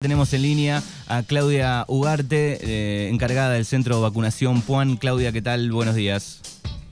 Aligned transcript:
Tenemos 0.00 0.32
en 0.32 0.42
línea 0.42 0.80
a 1.08 1.24
Claudia 1.24 1.84
Ugarte, 1.88 2.60
eh, 2.62 3.08
encargada 3.08 3.54
del 3.54 3.64
centro 3.64 3.96
de 3.96 4.02
vacunación 4.02 4.62
Puan. 4.62 4.96
Claudia, 4.96 5.32
¿qué 5.32 5.42
tal? 5.42 5.72
Buenos 5.72 5.96
días. 5.96 6.40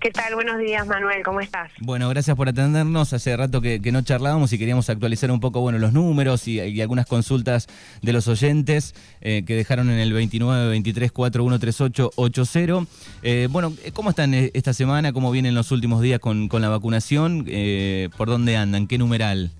¿Qué 0.00 0.10
tal? 0.10 0.34
Buenos 0.34 0.58
días, 0.58 0.84
Manuel. 0.88 1.22
¿Cómo 1.22 1.40
estás? 1.40 1.70
Bueno, 1.78 2.08
gracias 2.08 2.36
por 2.36 2.48
atendernos. 2.48 3.12
Hace 3.12 3.36
rato 3.36 3.60
que, 3.60 3.78
no 3.92 4.02
charlábamos 4.02 4.52
y 4.52 4.58
queríamos 4.58 4.90
actualizar 4.90 5.30
un 5.30 5.38
poco 5.38 5.60
bueno, 5.60 5.78
los 5.78 5.92
números 5.92 6.48
y, 6.48 6.80
algunas 6.80 7.06
consultas 7.06 7.68
de 8.02 8.12
los 8.12 8.26
oyentes 8.26 8.96
eh, 9.20 9.44
que 9.46 9.54
dejaron 9.54 9.88
en 9.88 10.00
el 10.00 10.12
29 10.12 10.68
23 10.70 11.12
4138 11.12 12.10
80. 12.16 12.86
bueno, 13.50 13.72
¿cómo 13.92 14.10
están 14.10 14.34
eh, 14.34 14.50
esta 14.52 14.72
semana? 14.72 15.12
¿Cómo 15.12 15.30
vienen 15.30 15.54
los 15.54 15.70
últimos 15.70 16.02
días 16.02 16.18
con, 16.18 16.48
con 16.48 16.60
la 16.60 16.70
vacunación? 16.70 17.46
¿Por 18.16 18.26
dónde 18.26 18.56
andan? 18.56 18.88
¿Qué 18.88 18.98
numeral? 18.98 19.52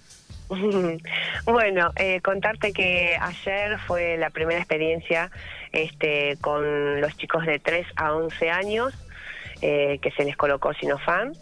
Bueno, 1.45 1.93
eh, 1.97 2.21
contarte 2.21 2.73
que 2.73 3.17
ayer 3.21 3.79
fue 3.87 4.17
la 4.17 4.31
primera 4.31 4.59
experiencia 4.59 5.31
este, 5.73 6.37
con 6.41 7.01
los 7.01 7.17
chicos 7.17 7.45
de 7.47 7.59
3 7.59 7.87
a 7.97 8.15
11 8.15 8.51
años 8.51 8.95
eh, 9.63 9.99
que 10.03 10.11
se 10.13 10.25
les 10.25 10.37
colocó 10.37 10.73
Sinofan. 10.75 11.33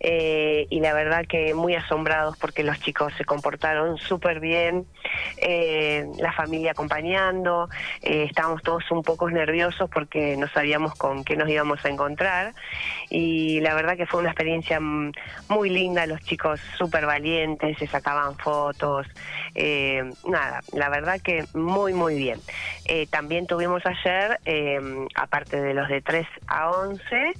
Eh, 0.00 0.66
y 0.70 0.80
la 0.80 0.92
verdad 0.94 1.26
que 1.26 1.54
muy 1.54 1.74
asombrados 1.74 2.36
porque 2.38 2.62
los 2.62 2.78
chicos 2.80 3.12
se 3.18 3.24
comportaron 3.24 3.98
súper 3.98 4.38
bien, 4.38 4.86
eh, 5.38 6.06
la 6.18 6.32
familia 6.32 6.70
acompañando, 6.70 7.68
eh, 8.02 8.24
estábamos 8.24 8.62
todos 8.62 8.88
un 8.92 9.02
poco 9.02 9.28
nerviosos 9.28 9.90
porque 9.90 10.36
no 10.36 10.46
sabíamos 10.48 10.94
con 10.94 11.24
qué 11.24 11.36
nos 11.36 11.48
íbamos 11.48 11.84
a 11.84 11.88
encontrar 11.88 12.54
y 13.10 13.60
la 13.60 13.74
verdad 13.74 13.96
que 13.96 14.06
fue 14.06 14.20
una 14.20 14.30
experiencia 14.30 14.78
muy 14.80 15.70
linda, 15.70 16.06
los 16.06 16.20
chicos 16.20 16.60
súper 16.76 17.06
valientes, 17.06 17.76
se 17.78 17.86
sacaban 17.86 18.36
fotos, 18.36 19.06
nada, 20.26 20.60
la 20.72 20.88
verdad 20.90 21.20
que 21.20 21.44
muy 21.54 21.92
muy 21.92 22.16
bien. 22.16 22.38
también 23.10 23.46
tuvimos 23.46 23.82
ayer, 23.84 24.38
aparte 25.16 25.60
de 25.60 25.74
los 25.74 25.88
de 25.88 26.00
3 26.02 26.26
a 26.46 26.70
11, 26.70 27.32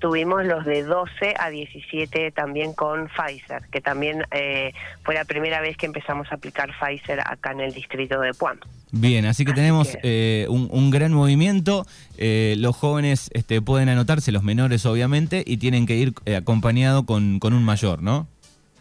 tuvimos 0.00 0.44
los 0.44 0.64
de 0.64 0.82
12 0.82 1.34
a 1.38 1.50
17 1.50 2.32
también 2.32 2.72
con 2.72 3.08
Pfizer, 3.08 3.62
que 3.70 3.80
también 3.80 4.24
eh, 4.32 4.72
fue 5.04 5.14
la 5.14 5.24
primera 5.24 5.60
vez 5.60 5.76
que 5.76 5.86
empezamos 5.86 6.30
a 6.32 6.36
aplicar 6.36 6.70
Pfizer 6.78 7.20
acá 7.20 7.52
en 7.52 7.60
el 7.60 7.72
distrito 7.72 8.20
de 8.20 8.34
Puan. 8.34 8.58
Bien, 8.92 9.26
así 9.26 9.44
que 9.44 9.52
tenemos 9.52 9.96
eh, 10.02 10.46
un, 10.48 10.90
gran 10.90 11.12
movimiento. 11.12 11.86
Eh, 12.18 12.56
los 12.58 12.74
jóvenes 12.74 13.30
este, 13.32 13.62
pueden 13.62 13.88
anotarse, 13.88 14.32
los 14.32 14.42
menores 14.42 14.84
obviamente, 14.86 15.44
y 15.46 15.58
tienen 15.58 15.86
que 15.86 15.94
ir 15.94 16.14
acompañado 16.36 17.06
con, 17.06 17.38
con 17.38 17.52
un 17.52 17.62
mayor, 17.62 18.02
¿no? 18.02 18.26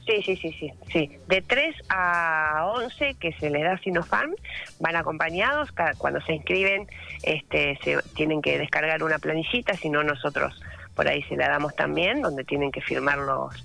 Sí, 0.07 0.23
sí, 0.23 0.35
sí, 0.37 0.55
sí, 0.59 0.71
sí. 0.91 1.11
De 1.27 1.43
3 1.43 1.75
a 1.89 2.71
11 2.73 3.15
que 3.19 3.31
se 3.33 3.51
les 3.51 3.61
da 3.61 3.77
Sinopharm, 3.77 4.33
van 4.79 4.95
acompañados, 4.95 5.69
cuando 5.99 6.19
se 6.21 6.33
inscriben 6.33 6.87
este, 7.21 7.77
se 7.83 7.97
tienen 8.15 8.41
que 8.41 8.57
descargar 8.57 9.03
una 9.03 9.19
planillita, 9.19 9.75
si 9.75 9.89
no 9.89 10.03
nosotros 10.03 10.59
por 10.99 11.07
ahí 11.07 11.23
se 11.29 11.37
la 11.37 11.47
damos 11.47 11.73
también, 11.77 12.21
donde 12.21 12.43
tienen 12.43 12.73
que 12.73 12.81
firmar 12.81 13.19
los, 13.19 13.55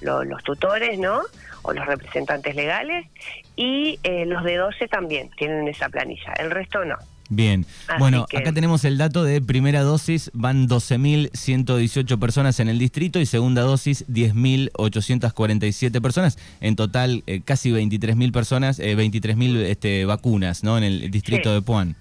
los, 0.00 0.42
tutores, 0.42 0.98
¿no? 0.98 1.20
O 1.62 1.72
los 1.72 1.86
representantes 1.86 2.56
legales. 2.56 3.06
Y 3.54 4.00
eh, 4.02 4.26
los 4.26 4.42
de 4.42 4.56
12 4.56 4.88
también 4.88 5.30
tienen 5.36 5.68
esa 5.68 5.88
planilla, 5.88 6.32
el 6.40 6.50
resto 6.50 6.84
no. 6.84 6.96
Bien, 7.28 7.64
bueno, 8.00 8.26
acá 8.36 8.52
tenemos 8.52 8.84
el 8.84 8.98
dato 8.98 9.22
de 9.22 9.40
primera 9.40 9.82
dosis, 9.82 10.32
van 10.34 10.68
12.118 10.68 12.18
personas 12.18 12.58
en 12.58 12.68
el 12.68 12.80
distrito 12.80 13.20
y 13.20 13.26
segunda 13.26 13.62
dosis 13.62 14.04
10.847 14.08 16.02
personas, 16.02 16.38
en 16.60 16.74
total 16.74 17.22
eh, 17.28 17.40
casi 17.44 17.70
23.000 17.70 18.32
personas, 18.32 18.80
eh, 18.80 18.96
23.000 18.96 19.58
este, 19.58 20.06
vacunas 20.06 20.64
¿no? 20.64 20.76
en 20.76 20.82
el 20.82 21.08
distrito 21.12 21.54
de 21.54 21.62
Puan. 21.62 21.94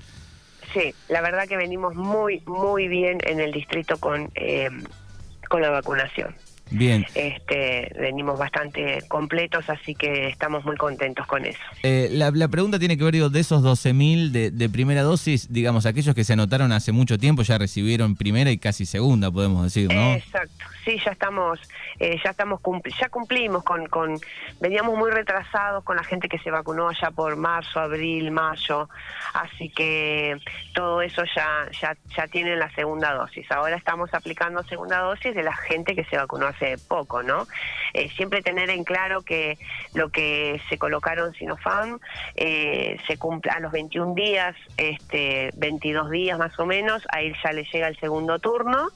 Sí, 0.73 0.93
la 1.07 1.21
verdad 1.21 1.47
que 1.47 1.57
venimos 1.57 1.95
muy, 1.95 2.41
muy 2.45 2.87
bien 2.87 3.17
en 3.25 3.39
el 3.39 3.51
distrito 3.51 3.97
con, 3.97 4.31
eh, 4.35 4.69
con 5.49 5.61
la 5.61 5.69
vacunación. 5.69 6.35
Bien. 6.71 7.05
Este, 7.15 7.91
venimos 7.99 8.37
bastante 8.37 9.01
completos, 9.07 9.67
así 9.69 9.95
que 9.95 10.27
estamos 10.27 10.63
muy 10.65 10.77
contentos 10.77 11.25
con 11.25 11.45
eso. 11.45 11.59
Eh, 11.81 12.09
la, 12.11 12.47
pregunta 12.47 12.77
tiene 12.77 12.97
que 12.97 13.03
ver, 13.03 13.13
digo, 13.13 13.29
de 13.29 13.39
esos 13.39 13.63
12.000 13.63 14.29
de, 14.29 14.51
de 14.51 14.69
primera 14.69 15.01
dosis, 15.01 15.51
digamos, 15.51 15.85
aquellos 15.85 16.13
que 16.13 16.23
se 16.23 16.33
anotaron 16.33 16.71
hace 16.71 16.91
mucho 16.91 17.17
tiempo 17.17 17.41
ya 17.41 17.57
recibieron 17.57 18.15
primera 18.15 18.51
y 18.51 18.59
casi 18.59 18.85
segunda, 18.85 19.31
podemos 19.31 19.63
decir, 19.63 19.91
¿no? 19.91 20.13
Exacto, 20.13 20.65
sí, 20.89 20.99
ya 21.05 21.11
estamos, 21.11 21.59
eh, 21.99 22.19
ya 22.23 22.31
estamos 22.31 22.61
ya 22.99 23.09
cumplimos 23.09 23.63
con, 23.63 23.87
con, 23.87 24.19
veníamos 24.59 24.97
muy 24.97 25.11
retrasados 25.11 25.83
con 25.83 25.95
la 25.95 26.03
gente 26.03 26.27
que 26.27 26.39
se 26.39 26.49
vacunó 26.49 26.91
ya 26.91 27.11
por 27.11 27.35
marzo, 27.35 27.79
abril, 27.79 28.31
mayo, 28.31 28.89
así 29.33 29.69
que 29.69 30.37
todo 30.73 31.01
eso 31.01 31.23
ya, 31.35 31.69
ya, 31.79 31.95
ya 32.15 32.27
tiene 32.27 32.55
la 32.55 32.71
segunda 32.71 33.13
dosis. 33.13 33.51
Ahora 33.51 33.75
estamos 33.75 34.13
aplicando 34.13 34.63
segunda 34.63 34.99
dosis 34.99 35.35
de 35.35 35.43
la 35.43 35.55
gente 35.55 35.95
que 35.95 36.05
se 36.05 36.17
vacunó 36.17 36.47
hace 36.47 36.77
poco, 36.77 37.21
¿no? 37.21 37.47
Eh, 37.93 38.09
siempre 38.15 38.41
tener 38.41 38.69
en 38.69 38.83
claro 38.83 39.21
que 39.21 39.57
lo 39.93 40.09
que 40.09 40.59
se 40.69 40.77
colocaron 40.77 41.33
Sinopharm 41.33 41.99
eh, 42.35 42.97
se 43.07 43.17
cumple 43.17 43.51
a 43.51 43.59
los 43.59 43.71
21 43.71 44.15
días, 44.15 44.55
este, 44.77 45.51
22 45.55 46.09
días 46.09 46.39
más 46.39 46.57
o 46.59 46.65
menos, 46.65 47.03
ahí 47.11 47.33
ya 47.43 47.51
le 47.51 47.63
llega 47.65 47.87
el 47.87 47.99
segundo 47.99 48.39
turno 48.39 48.89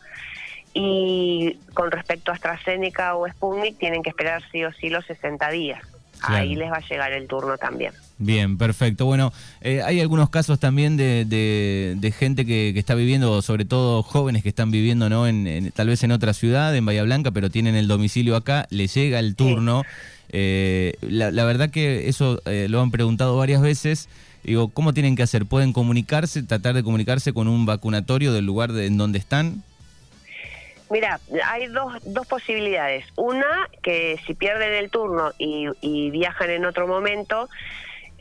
y 0.73 1.57
con 1.73 1.91
respecto 1.91 2.31
a 2.31 2.35
AstraZeneca 2.35 3.15
o 3.15 3.27
Sputnik 3.27 3.77
tienen 3.77 4.01
que 4.01 4.09
esperar 4.09 4.41
sí 4.51 4.63
o 4.63 4.71
sí 4.73 4.89
los 4.89 5.05
60 5.05 5.49
días. 5.51 5.81
Ahí 6.21 6.55
les 6.55 6.71
va 6.71 6.77
a 6.77 6.87
llegar 6.87 7.11
el 7.11 7.27
turno 7.27 7.57
también. 7.57 7.91
Bien, 8.17 8.57
perfecto. 8.57 9.05
Bueno, 9.05 9.33
eh, 9.59 9.81
hay 9.83 9.99
algunos 9.99 10.29
casos 10.29 10.57
también 10.57 10.95
de, 10.95 11.25
de, 11.25 12.11
gente 12.11 12.45
que, 12.45 12.69
está 12.77 12.95
viviendo, 12.95 13.41
sobre 13.41 13.65
todo 13.65 14.03
jóvenes 14.03 14.41
que 14.41 14.49
están 14.49 14.71
viviendo, 14.71 15.09
¿no? 15.09 15.27
En, 15.27 15.71
tal 15.71 15.87
vez 15.87 16.01
en 16.03 16.13
otra 16.13 16.33
ciudad, 16.33 16.73
en 16.75 16.85
Bahía 16.85 17.03
Blanca, 17.03 17.31
pero 17.31 17.49
tienen 17.49 17.75
el 17.75 17.89
domicilio 17.89 18.37
acá, 18.37 18.67
les 18.69 18.93
llega 18.93 19.19
el 19.19 19.35
turno. 19.35 19.83
Eh, 20.29 20.93
la, 21.01 21.43
verdad 21.43 21.69
que 21.69 22.07
eso 22.07 22.41
eh, 22.45 22.67
lo 22.69 22.81
han 22.81 22.91
preguntado 22.91 23.35
varias 23.35 23.61
veces. 23.61 24.07
Digo, 24.43 24.69
¿cómo 24.69 24.93
tienen 24.93 25.15
que 25.15 25.23
hacer? 25.23 25.45
¿Pueden 25.45 25.73
comunicarse, 25.73 26.43
tratar 26.43 26.73
de 26.73 26.83
comunicarse 26.83 27.33
con 27.33 27.47
un 27.49 27.65
vacunatorio 27.65 28.31
del 28.31 28.45
lugar 28.45 28.71
de, 28.71 28.85
en 28.85 28.97
donde 28.97 29.19
están? 29.19 29.63
Mira, 30.93 31.19
hay 31.47 31.65
dos, 31.65 31.91
dos 32.05 32.27
posibilidades. 32.27 33.03
Una, 33.15 33.67
que 33.81 34.19
si 34.27 34.35
pierden 34.35 34.73
el 34.73 34.91
turno 34.91 35.31
y, 35.39 35.67
y 35.81 36.11
viajan 36.11 36.51
en 36.51 36.65
otro 36.65 36.85
momento, 36.85 37.49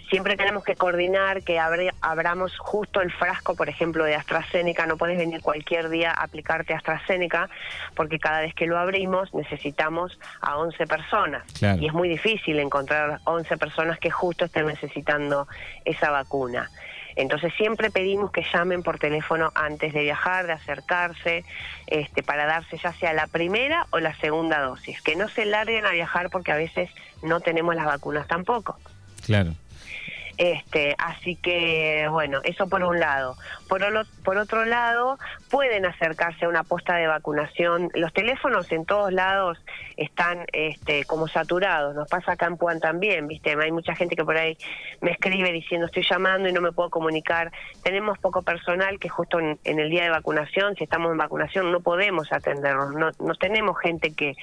siempre 0.08 0.38
tenemos 0.38 0.64
que 0.64 0.74
coordinar 0.74 1.42
que 1.42 1.58
abramos 1.58 2.58
justo 2.58 3.02
el 3.02 3.12
frasco, 3.12 3.54
por 3.54 3.68
ejemplo, 3.68 4.04
de 4.04 4.14
AstraZeneca. 4.14 4.86
No 4.86 4.96
puedes 4.96 5.18
venir 5.18 5.42
cualquier 5.42 5.90
día 5.90 6.12
a 6.12 6.24
aplicarte 6.24 6.72
AstraZeneca 6.72 7.50
porque 7.94 8.18
cada 8.18 8.40
vez 8.40 8.54
que 8.54 8.66
lo 8.66 8.78
abrimos 8.78 9.34
necesitamos 9.34 10.18
a 10.40 10.56
11 10.56 10.86
personas. 10.86 11.42
Y 11.78 11.86
es 11.86 11.92
muy 11.92 12.08
difícil 12.08 12.58
encontrar 12.58 13.20
11 13.24 13.54
personas 13.58 13.98
que 13.98 14.10
justo 14.10 14.46
estén 14.46 14.64
necesitando 14.64 15.46
esa 15.84 16.10
vacuna. 16.10 16.70
Entonces 17.16 17.52
siempre 17.56 17.90
pedimos 17.90 18.30
que 18.30 18.44
llamen 18.52 18.82
por 18.82 18.98
teléfono 18.98 19.52
antes 19.54 19.92
de 19.92 20.02
viajar, 20.02 20.46
de 20.46 20.52
acercarse, 20.52 21.44
este, 21.86 22.22
para 22.22 22.46
darse 22.46 22.78
ya 22.78 22.92
sea 22.92 23.12
la 23.12 23.26
primera 23.26 23.86
o 23.90 23.98
la 23.98 24.14
segunda 24.16 24.60
dosis. 24.60 25.00
Que 25.02 25.16
no 25.16 25.28
se 25.28 25.44
larguen 25.44 25.86
a 25.86 25.90
viajar 25.90 26.30
porque 26.30 26.52
a 26.52 26.56
veces 26.56 26.90
no 27.22 27.40
tenemos 27.40 27.74
las 27.74 27.86
vacunas 27.86 28.26
tampoco. 28.26 28.78
Claro. 29.24 29.54
Este, 30.42 30.96
así 30.98 31.36
que, 31.36 32.08
bueno, 32.10 32.40
eso 32.42 32.68
por 32.68 32.82
un 32.82 32.98
lado. 32.98 33.36
Por, 33.68 34.36
otro 34.36 34.64
lado, 34.64 35.16
pueden 35.48 35.86
acercarse 35.86 36.46
a 36.46 36.48
una 36.48 36.64
posta 36.64 36.96
de 36.96 37.06
vacunación. 37.06 37.90
Los 37.94 38.12
teléfonos 38.12 38.72
en 38.72 38.84
todos 38.84 39.12
lados 39.12 39.64
están 39.96 40.44
este, 40.52 41.04
como 41.04 41.28
saturados. 41.28 41.94
Nos 41.94 42.08
pasa 42.08 42.32
acá 42.32 42.46
en 42.46 42.56
Puan 42.56 42.80
también, 42.80 43.28
¿viste? 43.28 43.54
Hay 43.54 43.70
mucha 43.70 43.94
gente 43.94 44.16
que 44.16 44.24
por 44.24 44.36
ahí 44.36 44.58
me 45.00 45.12
escribe 45.12 45.52
diciendo 45.52 45.86
estoy 45.86 46.04
llamando 46.10 46.48
y 46.48 46.52
no 46.52 46.60
me 46.60 46.72
puedo 46.72 46.90
comunicar. 46.90 47.52
Tenemos 47.84 48.18
poco 48.18 48.42
personal 48.42 48.98
que 48.98 49.08
justo 49.08 49.38
en, 49.38 49.58
el 49.62 49.90
día 49.90 50.02
de 50.02 50.10
vacunación, 50.10 50.74
si 50.74 50.82
estamos 50.82 51.12
en 51.12 51.18
vacunación, 51.18 51.70
no 51.70 51.78
podemos 51.82 52.32
atendernos. 52.32 52.94
No, 52.94 53.12
no 53.20 53.34
tenemos 53.36 53.78
gente 53.78 54.12
que 54.12 54.34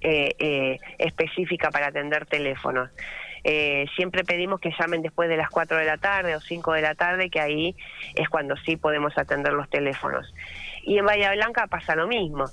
eh, 0.00 0.34
eh, 0.36 0.78
específica 0.98 1.70
para 1.70 1.86
atender 1.86 2.26
teléfonos. 2.26 2.90
Eh, 3.44 3.86
siempre 3.94 4.24
pedimos 4.24 4.58
que 4.58 4.72
llamen 4.78 5.02
después 5.02 5.28
de 5.28 5.36
las 5.36 5.50
4 5.50 5.76
de 5.76 5.84
la 5.84 5.98
tarde 5.98 6.34
o 6.34 6.40
5 6.40 6.72
de 6.72 6.82
la 6.82 6.94
tarde, 6.94 7.28
que 7.28 7.40
ahí 7.40 7.76
es 8.14 8.28
cuando 8.28 8.56
sí 8.56 8.76
podemos 8.76 9.16
atender 9.18 9.52
los 9.52 9.68
teléfonos. 9.68 10.32
Y 10.82 10.98
en 10.98 11.04
Bahía 11.04 11.32
Blanca 11.32 11.66
pasa 11.66 11.94
lo 11.94 12.06
mismo. 12.06 12.46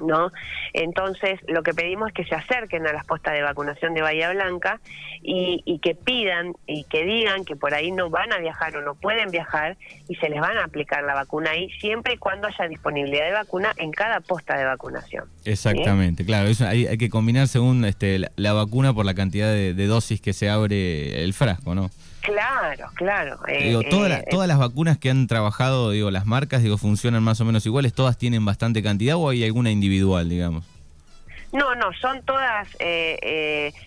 ¿No? 0.00 0.32
Entonces, 0.72 1.40
lo 1.46 1.62
que 1.62 1.74
pedimos 1.74 2.08
es 2.08 2.14
que 2.14 2.24
se 2.24 2.34
acerquen 2.34 2.86
a 2.86 2.92
las 2.92 3.04
postas 3.04 3.34
de 3.34 3.42
vacunación 3.42 3.94
de 3.94 4.02
Bahía 4.02 4.30
Blanca 4.30 4.80
y, 5.22 5.78
que 5.82 5.94
pidan 5.94 6.54
y 6.66 6.84
que 6.84 7.04
digan 7.04 7.44
que 7.44 7.56
por 7.56 7.74
ahí 7.74 7.92
no 7.92 8.10
van 8.10 8.32
a 8.32 8.38
viajar 8.38 8.76
o 8.76 8.82
no 8.82 8.94
pueden 8.94 9.30
viajar 9.30 9.76
y 10.08 10.16
se 10.16 10.28
les 10.28 10.40
van 10.40 10.56
a 10.58 10.64
aplicar 10.64 11.04
la 11.04 11.14
vacuna 11.14 11.50
ahí 11.50 11.70
siempre 11.80 12.14
y 12.14 12.16
cuando 12.16 12.48
haya 12.48 12.68
disponibilidad 12.68 13.26
de 13.26 13.32
vacuna 13.32 13.72
en 13.76 13.90
cada 13.90 14.20
posta 14.20 14.56
de 14.56 14.64
vacunación. 14.64 15.24
Exactamente, 15.44 16.24
claro, 16.24 16.48
eso 16.48 16.66
hay, 16.66 16.86
hay, 16.86 16.98
que 16.98 17.10
combinar 17.10 17.48
según 17.48 17.84
este, 17.84 18.20
la, 18.36 18.52
vacuna 18.52 18.94
por 18.94 19.04
la 19.04 19.14
cantidad 19.14 19.48
de, 19.48 19.86
dosis 19.86 20.20
que 20.20 20.32
se 20.32 20.48
abre 20.48 21.22
el 21.22 21.32
frasco, 21.32 21.74
¿no? 21.74 21.90
Claro, 22.26 22.88
claro. 22.94 23.38
Eh, 23.46 23.68
digo, 23.68 23.82
todas 23.82 24.24
todas 24.28 24.48
las 24.48 24.58
vacunas 24.58 24.98
que 24.98 25.10
han 25.10 25.28
trabajado, 25.28 25.92
digo, 25.92 26.10
las 26.10 26.26
marcas, 26.26 26.62
digo, 26.62 26.76
funcionan 26.76 27.22
más 27.22 27.40
o 27.40 27.44
menos 27.44 27.64
iguales, 27.66 27.94
todas 27.94 28.18
tienen 28.18 28.44
bastante 28.44 28.82
cantidad 28.82 29.16
o 29.16 29.30
hay 29.30 29.44
alguna 29.44 29.70
individual, 29.70 30.28
digamos. 30.28 30.64
No, 31.52 31.74
no, 31.76 31.92
son 32.00 32.22
todas. 32.22 32.68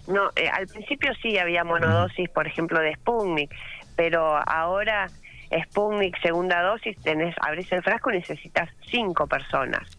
no, 0.07 0.31
al 0.53 0.67
principio 0.67 1.11
sí 1.21 1.37
había 1.37 1.63
monodosis, 1.63 2.29
por 2.29 2.47
ejemplo, 2.47 2.79
de 2.79 2.95
Sputnik, 2.95 3.53
pero 3.97 4.37
ahora 4.49 5.09
Sputnik 5.49 6.15
segunda 6.21 6.61
dosis, 6.61 6.97
tenés, 7.01 7.35
abrís 7.41 7.71
el 7.71 7.81
frasco 7.81 8.11
y 8.11 8.17
necesitas 8.17 8.69
cinco 8.85 9.27
personas. 9.27 9.89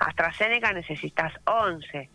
AstraZeneca 0.00 0.72
necesitas 0.72 1.32
11. 1.44 2.10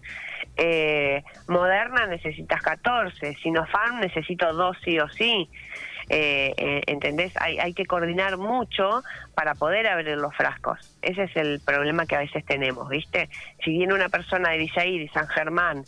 Eh, 0.58 1.24
Moderna 1.48 2.08
necesitas 2.08 2.62
14. 2.62 3.36
Sinopharm 3.36 4.02
necesito 4.02 4.52
dos 4.54 4.78
sí 4.84 5.00
o 5.00 5.08
sí. 5.10 5.50
Eh, 6.10 6.54
eh, 6.58 6.82
¿Entendés? 6.88 7.32
Hay, 7.40 7.58
hay 7.60 7.74
que 7.74 7.86
coordinar 7.86 8.38
mucho 8.38 9.02
para 9.34 9.56
poder 9.56 9.88
abrir 9.88 10.18
los 10.18 10.36
frascos. 10.36 10.78
Ese 11.02 11.24
es 11.24 11.36
el 11.38 11.62
problema 11.66 12.06
que 12.06 12.16
a 12.16 12.20
veces 12.20 12.44
tenemos, 12.46 12.90
¿viste? 12.90 13.30
Si 13.64 13.72
viene 13.72 13.94
una 13.94 14.10
persona 14.10 14.50
de 14.50 14.58
Villair 14.58 15.02
y 15.02 15.08
San 15.10 15.28
Germán 15.30 15.86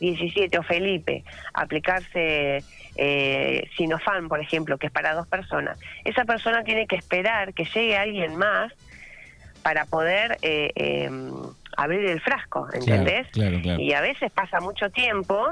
17 0.00 0.58
o 0.58 0.62
Felipe 0.62 1.24
aplicarse 1.54 2.62
eh, 2.96 3.68
Sinofan, 3.76 4.28
por 4.28 4.40
ejemplo, 4.40 4.78
que 4.78 4.86
es 4.88 4.92
para 4.92 5.14
dos 5.14 5.26
personas, 5.26 5.78
esa 6.04 6.24
persona 6.24 6.64
tiene 6.64 6.86
que 6.86 6.96
esperar 6.96 7.54
que 7.54 7.64
llegue 7.64 7.96
alguien 7.96 8.36
más 8.36 8.72
para 9.62 9.84
poder 9.86 10.38
eh, 10.42 10.72
em, 10.74 11.30
abrir 11.76 12.04
el 12.06 12.20
frasco, 12.20 12.68
¿entendés? 12.72 13.26
Y 13.78 13.92
a 13.92 14.00
veces 14.00 14.30
pasa 14.32 14.60
mucho 14.60 14.90
tiempo 14.90 15.46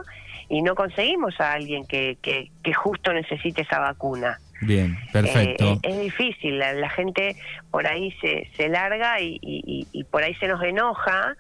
y 0.49 0.63
no 0.63 0.75
conseguimos 0.75 1.41
a 1.41 1.53
alguien 1.53 1.87
que, 1.87 2.17
que, 2.23 2.73
justo 2.73 3.13
necesite 3.13 3.63
esa 3.63 3.79
vacuna. 3.79 4.39
Bien, 4.63 4.97
perfecto. 5.13 5.73
Eh, 5.73 5.79
es 5.83 6.01
difícil, 6.01 6.59
la, 6.59 6.89
gente 6.89 7.37
por 7.71 7.87
ahí 7.87 8.13
se, 8.21 8.49
se 8.57 8.69
larga 8.69 9.21
y, 9.21 9.39
y 9.43 10.05
por 10.05 10.23
ahí 10.23 10.35
se 10.37 10.49
nos 10.49 10.63
enoja 10.63 11.37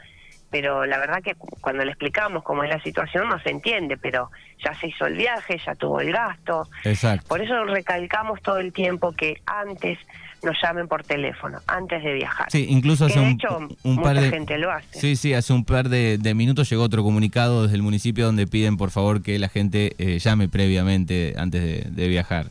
pero 0.58 0.86
la 0.86 0.96
verdad 0.96 1.22
que 1.22 1.34
cuando 1.60 1.84
le 1.84 1.90
explicamos 1.90 2.42
cómo 2.42 2.64
es 2.64 2.70
la 2.70 2.82
situación 2.82 3.28
no 3.28 3.38
se 3.40 3.50
entiende, 3.50 3.98
pero 3.98 4.30
ya 4.64 4.72
se 4.80 4.86
hizo 4.86 5.04
el 5.04 5.14
viaje, 5.14 5.60
ya 5.66 5.74
tuvo 5.74 6.00
el 6.00 6.10
gasto. 6.10 6.66
Exacto. 6.82 7.28
Por 7.28 7.42
eso 7.42 7.62
recalcamos 7.64 8.40
todo 8.40 8.56
el 8.56 8.72
tiempo 8.72 9.12
que 9.12 9.42
antes 9.44 9.98
nos 10.42 10.56
llamen 10.62 10.88
por 10.88 11.04
teléfono, 11.04 11.60
antes 11.66 12.02
de 12.02 12.14
viajar. 12.14 12.50
Sí, 12.50 12.64
incluso 12.70 13.04
hace 13.04 13.20
un, 13.20 13.38
un 13.82 14.00
par 14.00 14.18
de 14.18 14.30
gente 14.30 14.56
lo 14.56 14.70
hace. 14.70 14.98
Sí, 14.98 15.14
sí, 15.14 15.34
hace 15.34 15.52
un 15.52 15.66
par 15.66 15.90
de, 15.90 16.18
minutos 16.34 16.70
llegó 16.70 16.84
otro 16.84 17.02
comunicado 17.02 17.64
desde 17.64 17.76
el 17.76 17.82
municipio 17.82 18.24
donde 18.24 18.46
piden 18.46 18.78
por 18.78 18.90
favor 18.90 19.22
que 19.22 19.38
la 19.38 19.50
gente 19.50 19.94
eh, 19.98 20.18
llame 20.18 20.48
previamente 20.48 21.34
antes 21.36 21.94
de, 21.94 22.08
viajar. 22.08 22.46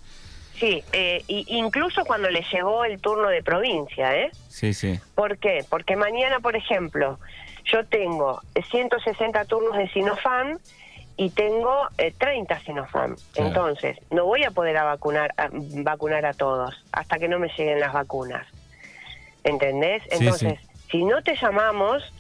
Sí, 0.59 0.83
eh, 0.93 1.23
incluso 1.27 2.05
cuando 2.05 2.29
le 2.29 2.45
llegó 2.51 2.85
el 2.85 3.01
turno 3.01 3.29
de 3.29 3.41
provincia, 3.41 4.15
¿eh? 4.15 4.29
Sí, 4.47 4.75
sí. 4.75 4.99
¿Por 5.15 5.39
qué? 5.39 5.65
Porque 5.67 5.95
mañana, 5.95 6.39
por 6.39 6.55
ejemplo, 6.55 7.19
yo 7.65 7.85
tengo 7.85 8.41
160 8.69 9.45
turnos 9.45 9.77
de 9.77 9.89
Sinofam 9.89 10.57
y 11.17 11.29
tengo 11.31 11.88
30 11.97 12.53
eh, 12.53 12.59
Sinofam. 12.65 13.15
Entonces, 13.35 13.97
no 14.12 14.25
voy 14.25 14.44
a 14.44 14.51
poder 14.51 14.77
a 14.77 14.83
vacunar, 14.83 15.33
a 15.38 15.50
vacunar 15.51 16.25
a 16.25 16.33
todos 16.33 16.83
hasta 16.91 17.17
que 17.17 17.27
no 17.27 17.39
me 17.39 17.50
lleguen 17.50 17.79
las 17.79 17.94
vacunas. 17.94 18.45
¿Entendés? 19.44 20.03
Entonces, 20.09 20.59
si 20.89 21.03
no 21.03 21.21
te 21.21 21.35
llamamos, 21.35 22.13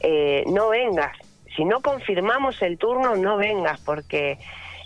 eh, 0.00 0.44
no 0.46 0.68
vengas. 0.68 1.16
Si 1.56 1.64
no 1.64 1.80
confirmamos 1.80 2.60
el 2.62 2.78
turno, 2.78 3.16
no 3.16 3.36
vengas 3.36 3.80
porque 3.80 4.38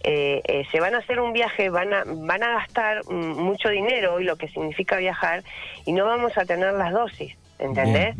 eh, 0.04 0.66
se 0.70 0.80
van 0.80 0.94
a 0.94 0.98
hacer 0.98 1.20
un 1.20 1.32
viaje, 1.32 1.68
van 1.68 1.92
a, 1.92 2.04
van 2.06 2.42
a 2.42 2.54
gastar 2.54 3.04
mm, 3.04 3.40
mucho 3.40 3.68
dinero 3.68 4.20
y 4.20 4.24
lo 4.24 4.36
que 4.36 4.48
significa 4.48 4.96
viajar 4.96 5.44
y 5.84 5.92
no 5.92 6.06
vamos 6.06 6.36
a 6.36 6.44
tener 6.44 6.72
las 6.72 6.92
dosis. 6.92 7.36
¿Entendés? 7.62 8.14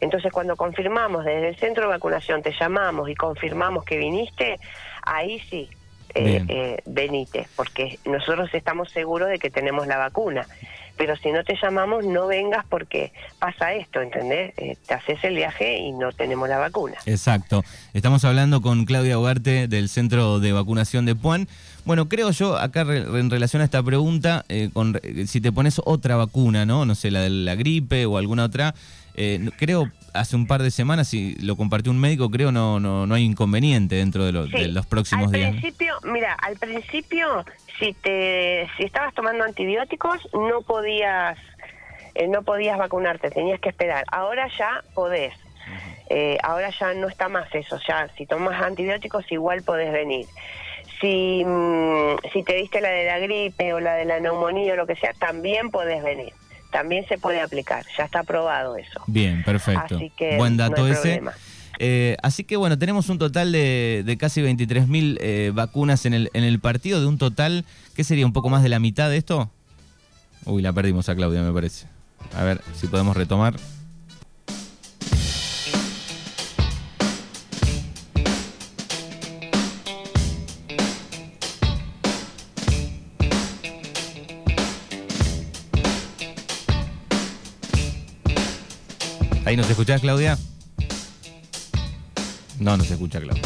Entonces 0.00 0.32
cuando 0.32 0.56
confirmamos 0.56 1.24
desde 1.24 1.48
el 1.48 1.56
centro 1.56 1.84
de 1.84 1.90
vacunación, 1.90 2.42
te 2.42 2.52
llamamos 2.58 3.08
y 3.08 3.14
confirmamos 3.14 3.84
que 3.84 3.98
viniste, 3.98 4.58
ahí 5.02 5.40
sí, 5.50 5.68
eh, 6.14 6.44
eh, 6.48 6.82
venite, 6.86 7.46
porque 7.56 7.98
nosotros 8.04 8.48
estamos 8.54 8.90
seguros 8.90 9.28
de 9.28 9.38
que 9.38 9.50
tenemos 9.50 9.86
la 9.86 9.98
vacuna. 9.98 10.46
Pero 10.96 11.16
si 11.16 11.32
no 11.32 11.42
te 11.44 11.56
llamamos, 11.60 12.04
no 12.04 12.26
vengas 12.26 12.64
porque 12.68 13.12
pasa 13.38 13.74
esto, 13.74 14.00
¿entendés? 14.00 14.52
Eh, 14.56 14.76
te 14.86 14.94
haces 14.94 15.22
el 15.24 15.34
viaje 15.34 15.78
y 15.78 15.92
no 15.92 16.12
tenemos 16.12 16.48
la 16.48 16.58
vacuna. 16.58 16.96
Exacto. 17.06 17.64
Estamos 17.92 18.24
hablando 18.24 18.60
con 18.60 18.84
Claudia 18.84 19.18
Ugarte 19.18 19.68
del 19.68 19.88
Centro 19.88 20.38
de 20.40 20.52
Vacunación 20.52 21.04
de 21.04 21.14
Puan. 21.14 21.48
Bueno, 21.84 22.08
creo 22.08 22.30
yo, 22.30 22.56
acá 22.56 22.82
en 22.82 23.30
relación 23.30 23.60
a 23.60 23.64
esta 23.66 23.82
pregunta, 23.82 24.44
eh, 24.48 24.70
con, 24.72 25.00
si 25.26 25.40
te 25.40 25.52
pones 25.52 25.80
otra 25.84 26.16
vacuna, 26.16 26.64
¿no? 26.64 26.86
No 26.86 26.94
sé, 26.94 27.10
la 27.10 27.20
de 27.20 27.30
la 27.30 27.54
gripe 27.56 28.06
o 28.06 28.16
alguna 28.16 28.44
otra, 28.44 28.74
eh, 29.16 29.50
creo 29.58 29.90
hace 30.14 30.36
un 30.36 30.46
par 30.46 30.62
de 30.62 30.70
semanas, 30.70 31.08
si 31.08 31.34
lo 31.36 31.56
compartió 31.56 31.92
un 31.92 32.00
médico, 32.00 32.30
creo 32.30 32.52
no 32.52 32.80
no, 32.80 33.06
no 33.06 33.14
hay 33.14 33.24
inconveniente 33.24 33.96
dentro 33.96 34.24
de, 34.24 34.32
los 34.32 34.86
próximos 34.86 35.30
días. 35.30 35.52
Al 35.52 35.60
principio, 35.60 35.94
mira, 36.04 36.34
al 36.34 36.56
principio, 36.56 37.44
si 37.78 37.92
te 37.92 38.68
si 38.76 38.84
estabas 38.84 39.14
tomando 39.14 39.44
antibióticos, 39.44 40.28
no 40.32 40.62
podías 40.62 41.38
eh, 42.14 42.28
no 42.28 42.42
podías 42.42 42.78
vacunarte, 42.78 43.30
tenías 43.30 43.60
que 43.60 43.68
esperar. 43.68 44.04
Ahora 44.10 44.48
ya 44.56 44.82
podés. 44.94 45.34
ahora 46.42 46.70
ya 46.70 46.94
no 46.94 47.08
está 47.08 47.28
más 47.28 47.52
eso, 47.54 47.78
ya 47.86 48.08
si 48.16 48.26
tomas 48.26 48.60
antibióticos 48.62 49.30
igual 49.32 49.62
podés 49.62 49.92
venir 49.92 50.26
si, 51.00 51.44
mm, 51.44 52.16
si 52.32 52.42
te 52.42 52.54
diste 52.54 52.80
la 52.80 52.88
de 52.90 53.04
la 53.04 53.18
gripe 53.18 53.74
o 53.74 53.80
la 53.80 53.94
de 53.94 54.04
la 54.04 54.20
neumonía 54.20 54.72
o 54.72 54.76
lo 54.76 54.86
que 54.86 54.96
sea, 54.96 55.12
también 55.12 55.70
puedes 55.70 56.02
venir. 56.02 56.32
También 56.74 57.06
se 57.06 57.18
puede 57.18 57.40
aplicar, 57.40 57.86
ya 57.96 58.02
está 58.02 58.18
aprobado 58.18 58.76
eso. 58.76 59.00
Bien, 59.06 59.44
perfecto. 59.44 59.96
Buen 60.36 60.56
dato 60.56 60.88
ese. 60.88 61.22
Eh, 61.78 62.16
así 62.20 62.42
que 62.42 62.56
bueno, 62.56 62.76
tenemos 62.76 63.08
un 63.10 63.18
total 63.18 63.52
de, 63.52 64.02
de 64.04 64.16
casi 64.16 64.42
23.000 64.42 65.18
eh, 65.20 65.52
vacunas 65.54 66.04
en 66.04 66.14
el, 66.14 66.30
en 66.34 66.42
el 66.42 66.58
partido, 66.58 67.00
de 67.00 67.06
un 67.06 67.16
total, 67.16 67.64
¿qué 67.94 68.02
sería? 68.02 68.26
¿Un 68.26 68.32
poco 68.32 68.48
más 68.48 68.64
de 68.64 68.70
la 68.70 68.80
mitad 68.80 69.08
de 69.08 69.18
esto? 69.18 69.52
Uy, 70.46 70.62
la 70.62 70.72
perdimos 70.72 71.08
a 71.08 71.14
Claudia, 71.14 71.42
me 71.42 71.52
parece. 71.52 71.86
A 72.36 72.42
ver 72.42 72.60
si 72.74 72.88
podemos 72.88 73.16
retomar. 73.16 73.54
¿Ahí 89.54 89.58
nos 89.58 89.70
escuchás, 89.70 90.00
Claudia? 90.00 90.36
No, 92.58 92.76
no 92.76 92.82
se 92.82 92.94
escucha, 92.94 93.20
Claudia. 93.20 93.40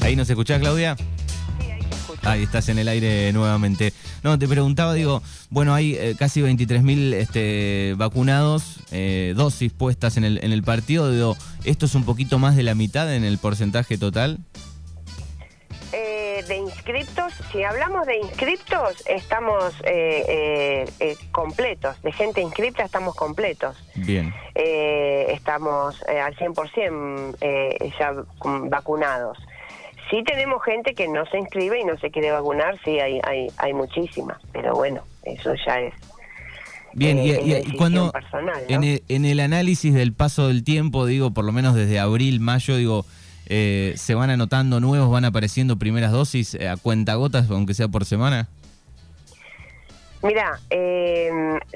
¿Ahí 0.00 0.16
nos 0.16 0.30
escuchás, 0.30 0.58
Claudia? 0.58 0.96
Ahí 2.22 2.44
estás 2.44 2.70
en 2.70 2.78
el 2.78 2.88
aire 2.88 3.30
nuevamente. 3.34 3.92
No, 4.22 4.38
te 4.38 4.48
preguntaba, 4.48 4.94
digo, 4.94 5.22
bueno, 5.50 5.74
hay 5.74 5.94
eh, 5.94 6.14
casi 6.18 6.40
23.000 6.40 7.14
este, 7.14 7.94
vacunados, 7.96 8.80
eh, 8.90 9.34
dosis 9.36 9.72
puestas 9.72 10.16
en 10.16 10.24
el, 10.24 10.42
en 10.42 10.52
el 10.52 10.62
partido. 10.62 11.10
Digo, 11.10 11.36
¿esto 11.64 11.86
es 11.86 11.94
un 11.94 12.04
poquito 12.04 12.38
más 12.38 12.56
de 12.56 12.62
la 12.62 12.74
mitad 12.74 13.14
en 13.14 13.24
el 13.24 13.38
porcentaje 13.38 13.98
total? 13.98 14.38
Eh, 15.92 16.44
de 16.48 16.56
inscriptos, 16.56 17.32
si 17.52 17.62
hablamos 17.62 18.06
de 18.06 18.18
inscriptos, 18.18 19.02
estamos 19.06 19.74
completos. 21.30 22.02
De 22.02 22.12
gente 22.12 22.40
inscripta 22.40 22.84
estamos 22.84 23.14
completos. 23.14 23.76
Bien. 23.94 24.34
estamos 24.54 26.02
al 26.02 26.34
100% 26.36 27.96
ya 27.98 28.12
vacunados. 28.68 29.38
Sí 30.10 30.22
tenemos 30.22 30.62
gente 30.62 30.94
que 30.94 31.08
no 31.08 31.26
se 31.26 31.38
inscribe 31.38 31.80
y 31.80 31.84
no 31.84 31.98
se 31.98 32.10
quiere 32.10 32.30
vacunar, 32.30 32.78
sí, 32.84 33.00
hay, 33.00 33.20
hay, 33.24 33.48
hay 33.56 33.72
muchísimas, 33.72 34.38
pero 34.52 34.74
bueno, 34.74 35.02
eso 35.24 35.52
ya 35.66 35.80
es... 35.80 35.94
Bien, 36.92 37.18
y, 37.18 37.30
eh, 37.30 37.64
cuando 37.76 38.10
en, 38.68 38.82
el, 38.82 39.02
en 39.08 39.26
el 39.26 39.40
análisis 39.40 39.92
del 39.92 40.14
paso 40.14 40.48
del 40.48 40.64
tiempo, 40.64 41.04
digo, 41.04 41.32
por 41.32 41.44
lo 41.44 41.52
menos 41.52 41.74
desde 41.74 41.98
abril, 41.98 42.40
mayo, 42.40 42.76
digo, 42.76 43.04
eh, 43.48 43.92
¿se 43.96 44.14
van 44.14 44.30
anotando 44.30 44.80
nuevos, 44.80 45.10
van 45.10 45.26
apareciendo 45.26 45.76
primeras 45.76 46.10
dosis 46.12 46.54
eh, 46.54 46.68
a 46.68 46.78
cuentagotas, 46.78 47.50
aunque 47.50 47.74
sea 47.74 47.88
por 47.88 48.06
semana? 48.06 48.48
Mira, 50.22 50.58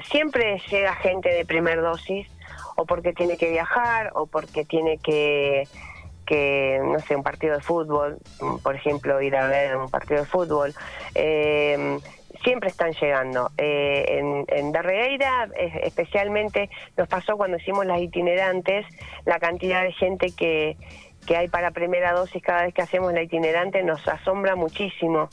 siempre 0.09 0.59
llega 0.71 0.95
gente 0.95 1.29
de 1.29 1.45
primer 1.45 1.81
dosis, 1.81 2.27
o 2.75 2.85
porque 2.85 3.13
tiene 3.13 3.37
que 3.37 3.51
viajar, 3.51 4.11
o 4.15 4.25
porque 4.25 4.65
tiene 4.65 4.97
que 4.97 5.67
que, 6.31 6.79
no 6.81 6.97
sé, 7.01 7.13
un 7.13 7.23
partido 7.23 7.57
de 7.57 7.61
fútbol, 7.61 8.17
por 8.63 8.73
ejemplo, 8.73 9.21
ir 9.21 9.35
a 9.35 9.47
ver 9.47 9.75
un 9.75 9.91
partido 9.91 10.21
de 10.21 10.25
fútbol, 10.25 10.73
eh, 11.13 11.99
siempre 12.41 12.69
están 12.69 12.93
llegando. 12.93 13.51
Eh, 13.57 14.05
en, 14.07 14.45
en 14.47 14.71
especialmente, 15.83 16.69
nos 16.95 17.09
pasó 17.09 17.35
cuando 17.35 17.57
hicimos 17.57 17.85
las 17.85 17.99
itinerantes, 17.99 18.85
la 19.25 19.39
cantidad 19.39 19.83
de 19.83 19.91
gente 19.91 20.27
que, 20.33 20.77
que 21.27 21.35
hay 21.35 21.49
para 21.49 21.71
primera 21.71 22.13
dosis 22.13 22.41
cada 22.41 22.63
vez 22.63 22.73
que 22.73 22.81
hacemos 22.81 23.11
la 23.11 23.23
itinerante 23.23 23.83
nos 23.83 24.07
asombra 24.07 24.55
muchísimo. 24.55 25.27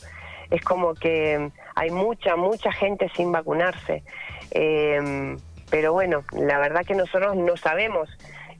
Es 0.51 0.63
como 0.63 0.95
que 0.95 1.49
hay 1.77 1.91
mucha, 1.91 2.35
mucha 2.35 2.73
gente 2.73 3.09
sin 3.15 3.31
vacunarse. 3.31 4.03
Eh, 4.51 5.37
pero 5.71 5.93
bueno, 5.93 6.25
la 6.33 6.59
verdad 6.59 6.85
que 6.85 6.95
nosotros 6.97 7.37
no 7.37 7.57
sabemos 7.57 8.09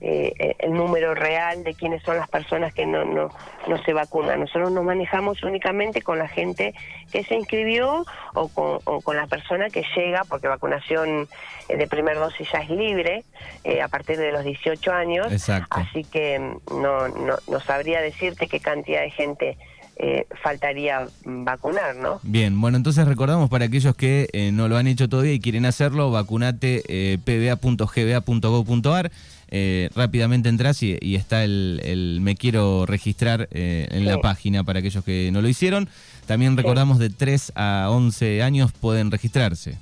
eh, 0.01 0.55
el 0.59 0.73
número 0.73 1.13
real 1.13 1.63
de 1.63 1.73
quiénes 1.73 2.01
son 2.03 2.17
las 2.17 2.29
personas 2.29 2.73
que 2.73 2.85
no, 2.85 3.03
no, 3.03 3.29
no 3.67 3.83
se 3.83 3.93
vacunan. 3.93 4.39
Nosotros 4.39 4.71
nos 4.71 4.83
manejamos 4.83 5.43
únicamente 5.43 6.01
con 6.01 6.19
la 6.19 6.27
gente 6.27 6.73
que 7.11 7.23
se 7.23 7.35
inscribió 7.35 8.05
o 8.33 8.47
con, 8.47 8.79
con 9.01 9.17
la 9.17 9.27
persona 9.27 9.69
que 9.69 9.83
llega, 9.95 10.23
porque 10.23 10.47
vacunación 10.47 11.27
eh, 11.67 11.77
de 11.77 11.87
primera 11.87 12.19
dosis 12.19 12.47
ya 12.51 12.59
es 12.59 12.69
libre 12.69 13.23
eh, 13.63 13.81
a 13.81 13.87
partir 13.87 14.17
de 14.17 14.31
los 14.31 14.43
18 14.43 14.91
años. 14.91 15.27
Así 15.69 16.03
que 16.03 16.39
mm, 16.39 16.81
no, 16.81 17.07
no, 17.09 17.35
no 17.49 17.59
sabría 17.59 18.01
decirte 18.01 18.47
qué 18.47 18.59
cantidad 18.59 19.01
de 19.01 19.11
gente 19.11 19.57
eh, 20.01 20.27
faltaría 20.41 21.09
vacunar, 21.25 21.93
¿no? 21.97 22.21
Bien, 22.23 22.59
bueno, 22.61 22.77
entonces 22.77 23.05
recordamos 23.05 23.49
para 23.49 23.65
aquellos 23.65 23.95
que 23.95 24.29
eh, 24.31 24.49
no 24.53 24.69
lo 24.69 24.77
han 24.77 24.87
hecho 24.87 25.09
todavía 25.09 25.33
y 25.33 25.41
quieren 25.41 25.65
hacerlo, 25.65 26.09
vacunate 26.09 26.83
eh, 26.87 27.17
pba.gba.gov.ar. 27.17 29.11
Eh, 29.51 29.89
rápidamente 29.95 30.47
entras 30.47 30.83
y, 30.83 30.97
está 31.15 31.43
el, 31.43 32.19
me 32.21 32.35
quiero 32.35 32.85
registrar 32.85 33.47
en 33.51 34.05
la 34.05 34.19
página 34.19 34.63
para 34.63 34.79
aquellos 34.79 35.03
que 35.03 35.29
no 35.31 35.41
lo 35.41 35.47
hicieron. 35.47 35.89
También 36.27 36.55
recordamos 36.55 36.99
de 36.99 37.09
3 37.09 37.53
a 37.55 37.87
11 37.89 38.43
años 38.43 38.71
pueden 38.71 39.09
registrarse. 39.09 39.77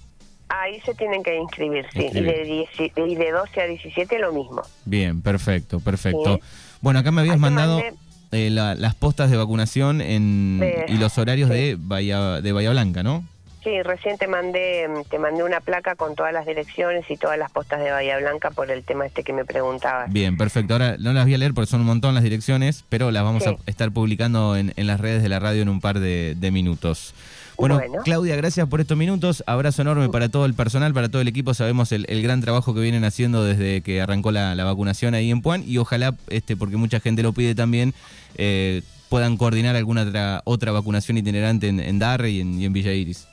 Ahí 0.49 0.79
se 0.85 0.93
tienen 0.93 1.21
que 1.21 1.35
inscribir, 1.35 1.85
sí. 1.91 2.07
Y 2.09 2.21
de, 2.21 2.67
y 2.95 3.15
de 3.15 3.31
12 3.31 3.61
a 3.61 3.67
17 3.67 4.19
lo 4.19 4.31
mismo. 4.31 4.61
Bien, 4.85 5.21
perfecto, 5.21 5.81
perfecto. 5.81 6.39
Bueno, 6.81 6.99
acá 6.99 7.11
me 7.11 7.21
habías 7.21 7.39
mandado... 7.39 7.81
Eh, 8.33 8.49
las 8.49 8.93
postas 8.95 9.31
de 9.31 9.37
vacunación 9.37 10.01
en, 10.01 10.61
y 10.89 10.97
los 10.97 11.17
horarios 11.17 11.49
de, 11.49 11.77
Bahía, 11.79 12.41
de 12.41 12.51
Bahía 12.51 12.71
Blanca, 12.71 13.01
¿no? 13.01 13.23
Sí, 13.67 13.83
recién 13.83 14.17
te 14.17 14.29
mandé, 14.29 14.87
te 15.09 15.19
mandé 15.19 15.43
una 15.43 15.59
placa 15.59 15.95
con 15.95 16.15
todas 16.15 16.31
las 16.31 16.45
direcciones 16.45 17.03
y 17.11 17.17
todas 17.17 17.37
las 17.37 17.51
postas 17.51 17.81
de 17.81 17.91
Bahía 17.91 18.17
Blanca 18.17 18.49
por 18.49 18.71
el 18.71 18.85
tema 18.85 19.05
este 19.05 19.25
que 19.25 19.33
me 19.33 19.43
preguntabas. 19.43 20.09
Bien, 20.09 20.37
perfecto. 20.37 20.75
Ahora 20.75 20.95
no 20.97 21.11
las 21.11 21.25
voy 21.25 21.33
a 21.33 21.37
leer 21.37 21.53
porque 21.53 21.69
son 21.69 21.81
un 21.81 21.87
montón 21.87 22.15
las 22.15 22.23
direcciones, 22.23 22.85
pero 22.87 23.11
las 23.11 23.23
vamos 23.23 23.45
a 23.45 23.57
estar 23.65 23.91
publicando 23.91 24.55
en, 24.55 24.71
en, 24.77 24.87
las 24.87 25.01
redes 25.01 25.21
de 25.21 25.27
la 25.27 25.41
radio 25.41 25.63
en 25.63 25.67
un 25.67 25.81
par 25.81 25.99
de, 25.99 26.35
de 26.37 26.49
minutos. 26.49 27.13
Bueno, 27.57 27.81
Claudia, 28.05 28.37
gracias 28.37 28.69
por 28.69 28.79
estos 28.79 28.97
minutos. 28.97 29.43
Abrazo 29.45 29.81
enorme 29.81 30.07
para 30.07 30.29
todo 30.29 30.45
el 30.45 30.53
personal, 30.53 30.93
para 30.93 31.09
todo 31.09 31.21
el 31.21 31.27
equipo. 31.27 31.53
Sabemos 31.53 31.91
el, 31.91 32.05
gran 32.23 32.39
trabajo 32.39 32.73
que 32.73 32.79
vienen 32.79 33.03
haciendo 33.03 33.43
desde 33.43 33.81
que 33.81 33.99
arrancó 33.99 34.31
la, 34.31 34.55
vacunación 34.63 35.13
ahí 35.13 35.29
en 35.29 35.41
Puan 35.41 35.65
y 35.67 35.77
ojalá, 35.77 36.15
este, 36.29 36.55
porque 36.55 36.77
mucha 36.77 37.01
gente 37.01 37.21
lo 37.21 37.33
pide 37.33 37.53
también, 37.53 37.93
eh, 38.37 38.81
puedan 39.09 39.35
coordinar 39.35 39.75
alguna 39.75 40.03
otra, 40.03 40.41
otra 40.45 40.71
vacunación 40.71 41.17
itinerante 41.17 41.67
en, 41.67 41.81
en 41.81 41.99
Darre 41.99 42.29
y 42.29 42.39
en, 42.39 42.61
y 42.61 42.63
en 42.63 42.71
Villa 42.71 42.93
Iris. 42.93 43.27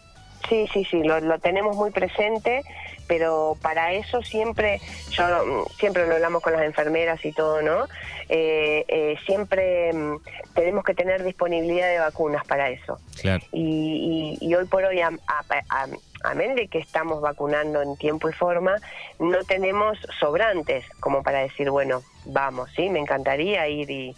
Sí, 0.48 0.68
sí, 0.72 0.84
sí, 0.84 1.02
lo, 1.02 1.20
lo, 1.20 1.38
tenemos 1.38 1.76
muy 1.76 1.90
presente, 1.90 2.62
pero 3.06 3.56
para 3.62 3.92
eso 3.92 4.22
siempre, 4.22 4.80
yo 5.10 5.66
siempre 5.78 6.06
lo 6.06 6.14
hablamos 6.14 6.42
con 6.42 6.52
las 6.52 6.62
enfermeras 6.62 7.24
y 7.24 7.32
todo, 7.32 7.62
¿no? 7.62 7.86
Eh, 8.28 8.84
eh, 8.88 9.16
siempre 9.26 9.92
mm, 9.92 10.16
tenemos 10.54 10.84
que 10.84 10.94
tener 10.94 11.24
disponibilidad 11.24 11.88
de 11.88 11.98
vacunas 11.98 12.44
para 12.46 12.68
eso. 12.70 12.98
Claro. 13.20 13.44
Y, 13.52 14.38
y, 14.40 14.54
hoy 14.54 14.66
por 14.66 14.84
hoy, 14.84 15.00
a, 15.00 15.08
a, 15.08 15.86
amén 16.24 16.54
de 16.54 16.68
que 16.68 16.78
estamos 16.78 17.20
vacunando 17.20 17.82
en 17.82 17.96
tiempo 17.96 18.28
y 18.28 18.32
forma, 18.32 18.76
no 19.18 19.38
tenemos 19.44 19.98
sobrantes 20.18 20.84
como 21.00 21.22
para 21.22 21.40
decir, 21.40 21.70
bueno, 21.70 22.02
vamos, 22.26 22.70
sí, 22.76 22.88
me 22.90 22.98
encantaría 22.98 23.68
ir 23.68 23.90
y, 23.90 24.14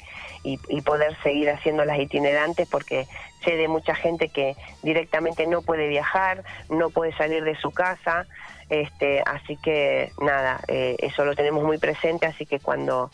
y, 0.46 0.80
poder 0.82 1.16
seguir 1.22 1.50
haciendo 1.50 1.84
las 1.84 1.98
itinerantes 1.98 2.68
porque 2.68 3.06
sé 3.44 3.56
de 3.56 3.68
mucha 3.68 3.94
gente 3.94 4.28
que 4.28 4.56
directamente 4.82 5.46
no 5.46 5.62
puede 5.62 5.88
viajar, 5.88 6.44
no 6.70 6.90
puede 6.90 7.12
salir 7.16 7.42
de 7.42 7.56
su 7.56 7.72
casa, 7.72 8.26
este, 8.68 9.22
así 9.26 9.56
que 9.56 10.12
nada, 10.20 10.60
eh, 10.68 10.96
eso 11.00 11.24
lo 11.24 11.34
tenemos 11.34 11.64
muy 11.64 11.78
presente, 11.78 12.26
así 12.26 12.46
que 12.46 12.60
cuando 12.60 13.10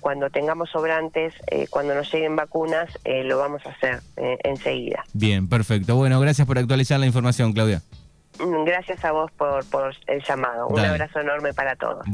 cuando 0.00 0.30
tengamos 0.30 0.68
sobrantes, 0.70 1.32
eh, 1.46 1.68
cuando 1.70 1.94
nos 1.94 2.12
lleguen 2.12 2.34
vacunas, 2.34 2.90
eh, 3.04 3.22
lo 3.22 3.38
vamos 3.38 3.64
a 3.64 3.68
hacer 3.68 4.00
enseguida. 4.16 5.04
Bien, 5.12 5.48
perfecto. 5.48 5.94
Bueno, 5.94 6.18
gracias 6.18 6.44
por 6.44 6.58
actualizar 6.58 6.98
la 6.98 7.06
información, 7.06 7.52
Claudia. 7.52 7.82
Gracias 8.40 9.04
a 9.04 9.12
vos 9.12 9.30
por, 9.30 9.64
por 9.70 9.94
el 10.08 10.20
llamado. 10.24 10.66
Un 10.66 10.80
abrazo 10.80 11.20
enorme 11.20 11.54
para 11.54 11.76
todos. 11.76 12.04